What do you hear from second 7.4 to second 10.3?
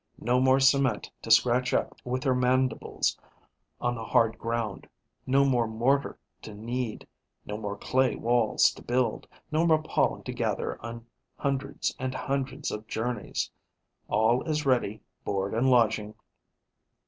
no more clay walls to build, no more pollen